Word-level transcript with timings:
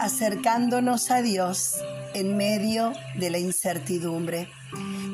acercándonos 0.00 1.10
a 1.10 1.22
Dios 1.22 1.76
en 2.14 2.36
medio 2.36 2.92
de 3.16 3.30
la 3.30 3.38
incertidumbre. 3.38 4.48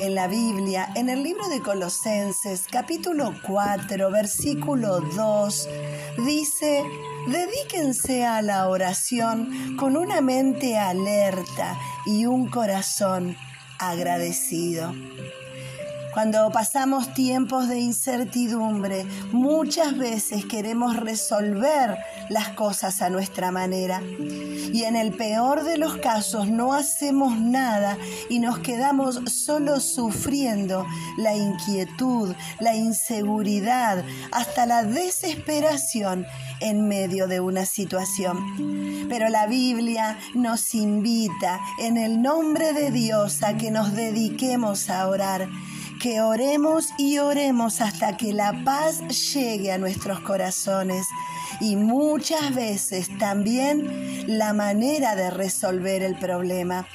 En 0.00 0.14
la 0.14 0.26
Biblia, 0.26 0.88
en 0.96 1.08
el 1.08 1.22
libro 1.22 1.48
de 1.48 1.60
Colosenses, 1.60 2.66
capítulo 2.70 3.32
4, 3.46 4.10
versículo 4.10 5.00
2, 5.00 5.68
dice, 6.26 6.82
dedíquense 7.28 8.24
a 8.24 8.42
la 8.42 8.68
oración 8.68 9.76
con 9.76 9.96
una 9.96 10.20
mente 10.20 10.76
alerta 10.76 11.78
y 12.06 12.26
un 12.26 12.48
corazón 12.50 13.36
agradecido. 13.78 14.92
Cuando 16.14 16.48
pasamos 16.52 17.12
tiempos 17.12 17.68
de 17.68 17.80
incertidumbre, 17.80 19.04
muchas 19.32 19.98
veces 19.98 20.44
queremos 20.44 20.94
resolver 20.96 21.98
las 22.28 22.50
cosas 22.50 23.02
a 23.02 23.10
nuestra 23.10 23.50
manera. 23.50 24.00
Y 24.00 24.84
en 24.84 24.94
el 24.94 25.12
peor 25.12 25.64
de 25.64 25.76
los 25.76 25.96
casos 25.96 26.48
no 26.48 26.72
hacemos 26.72 27.36
nada 27.40 27.98
y 28.28 28.38
nos 28.38 28.60
quedamos 28.60 29.22
solo 29.26 29.80
sufriendo 29.80 30.86
la 31.18 31.34
inquietud, 31.34 32.32
la 32.60 32.76
inseguridad, 32.76 34.04
hasta 34.30 34.66
la 34.66 34.84
desesperación 34.84 36.26
en 36.60 36.86
medio 36.86 37.26
de 37.26 37.40
una 37.40 37.66
situación. 37.66 39.06
Pero 39.08 39.28
la 39.30 39.48
Biblia 39.48 40.16
nos 40.34 40.76
invita 40.76 41.58
en 41.80 41.96
el 41.96 42.22
nombre 42.22 42.72
de 42.72 42.92
Dios 42.92 43.42
a 43.42 43.56
que 43.56 43.72
nos 43.72 43.94
dediquemos 43.94 44.88
a 44.90 45.08
orar 45.08 45.48
que 46.00 46.20
oremos 46.20 46.88
y 46.98 47.18
oremos 47.18 47.80
hasta 47.80 48.16
que 48.16 48.32
la 48.32 48.64
paz 48.64 49.00
llegue 49.32 49.72
a 49.72 49.78
nuestros 49.78 50.20
corazones 50.20 51.06
y 51.60 51.76
muchas 51.76 52.54
veces 52.54 53.08
también 53.18 54.38
la 54.38 54.52
manera 54.52 55.14
de 55.14 55.30
resolver 55.30 56.02
el 56.02 56.16
problema. 56.18 56.86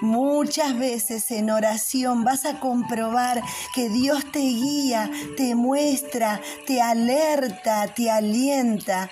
Muchas 0.00 0.78
veces 0.78 1.30
en 1.30 1.50
oración 1.50 2.24
vas 2.24 2.44
a 2.44 2.60
comprobar 2.60 3.42
que 3.74 3.88
Dios 3.88 4.30
te 4.32 4.40
guía, 4.40 5.10
te 5.36 5.54
muestra, 5.54 6.40
te 6.66 6.80
alerta, 6.80 7.86
te 7.94 8.10
alienta 8.10 9.10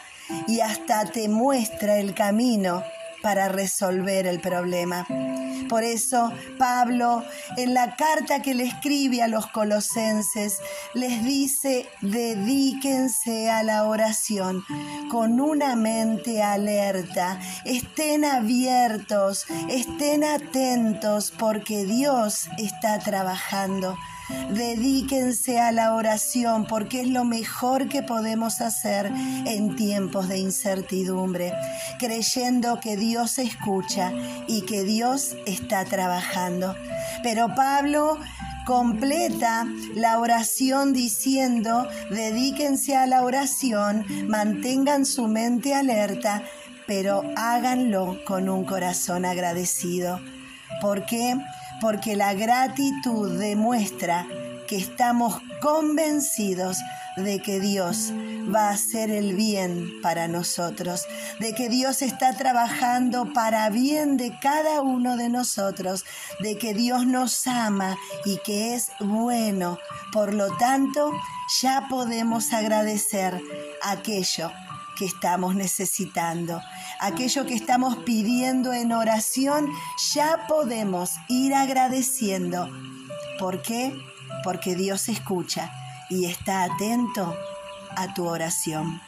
y 0.48 0.60
hasta 0.60 1.04
te 1.06 1.28
muestra 1.28 1.98
el 1.98 2.14
camino 2.14 2.82
para 3.22 3.48
resolver 3.48 4.26
el 4.26 4.40
problema. 4.40 5.06
Por 5.68 5.82
eso 5.82 6.32
Pablo 6.58 7.24
en 7.56 7.74
la 7.74 7.96
carta 7.96 8.42
que 8.42 8.54
le 8.54 8.64
escribe 8.64 9.22
a 9.22 9.28
los 9.28 9.46
colosenses 9.48 10.58
les 10.94 11.24
dice, 11.24 11.88
dedíquense 12.00 13.50
a 13.50 13.62
la 13.62 13.84
oración 13.84 14.64
con 15.10 15.40
una 15.40 15.76
mente 15.76 16.42
alerta, 16.42 17.40
estén 17.64 18.24
abiertos, 18.24 19.46
estén 19.68 20.24
atentos 20.24 21.32
porque 21.36 21.84
Dios 21.84 22.48
está 22.58 22.98
trabajando. 22.98 23.96
Dedíquense 24.50 25.60
a 25.60 25.72
la 25.72 25.94
oración 25.94 26.66
porque 26.66 27.02
es 27.02 27.08
lo 27.08 27.24
mejor 27.24 27.88
que 27.88 28.02
podemos 28.02 28.60
hacer 28.60 29.06
en 29.06 29.76
tiempos 29.76 30.28
de 30.28 30.38
incertidumbre, 30.38 31.52
creyendo 31.98 32.80
que 32.80 32.96
Dios 32.96 33.38
escucha 33.38 34.12
y 34.46 34.62
que 34.62 34.84
Dios 34.84 35.36
está 35.46 35.84
trabajando. 35.84 36.74
Pero 37.22 37.54
Pablo 37.54 38.18
completa 38.64 39.66
la 39.94 40.18
oración 40.18 40.92
diciendo, 40.92 41.86
dedíquense 42.10 42.96
a 42.96 43.06
la 43.06 43.22
oración, 43.22 44.06
mantengan 44.28 45.04
su 45.04 45.28
mente 45.28 45.74
alerta, 45.74 46.42
pero 46.86 47.22
háganlo 47.36 48.18
con 48.26 48.48
un 48.48 48.64
corazón 48.64 49.24
agradecido. 49.24 50.20
¿Por 50.80 51.04
qué? 51.06 51.36
Porque 51.84 52.16
la 52.16 52.32
gratitud 52.32 53.38
demuestra 53.38 54.26
que 54.66 54.76
estamos 54.76 55.42
convencidos 55.60 56.78
de 57.18 57.42
que 57.42 57.60
Dios 57.60 58.10
va 58.50 58.70
a 58.70 58.72
hacer 58.72 59.10
el 59.10 59.34
bien 59.34 60.00
para 60.00 60.26
nosotros, 60.26 61.04
de 61.40 61.54
que 61.54 61.68
Dios 61.68 62.00
está 62.00 62.38
trabajando 62.38 63.34
para 63.34 63.68
bien 63.68 64.16
de 64.16 64.34
cada 64.40 64.80
uno 64.80 65.18
de 65.18 65.28
nosotros, 65.28 66.06
de 66.40 66.56
que 66.56 66.72
Dios 66.72 67.06
nos 67.06 67.46
ama 67.46 67.98
y 68.24 68.38
que 68.38 68.74
es 68.74 68.88
bueno. 69.00 69.78
Por 70.10 70.32
lo 70.32 70.56
tanto, 70.56 71.12
ya 71.60 71.86
podemos 71.90 72.54
agradecer 72.54 73.38
aquello 73.82 74.50
que 74.96 75.04
estamos 75.04 75.54
necesitando, 75.54 76.60
aquello 77.00 77.46
que 77.46 77.54
estamos 77.54 77.96
pidiendo 77.98 78.72
en 78.72 78.92
oración, 78.92 79.68
ya 80.14 80.46
podemos 80.46 81.12
ir 81.28 81.54
agradeciendo. 81.54 82.68
¿Por 83.38 83.62
qué? 83.62 83.96
Porque 84.42 84.74
Dios 84.74 85.08
escucha 85.08 85.72
y 86.10 86.26
está 86.26 86.64
atento 86.64 87.36
a 87.96 88.14
tu 88.14 88.26
oración. 88.26 89.00